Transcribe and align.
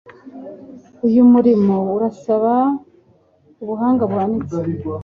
Uyu 1.07 1.21
murimo 1.31 1.75
urasaba 1.95 2.53
ubuhanga 3.61 4.03
buhanitse 4.09 4.59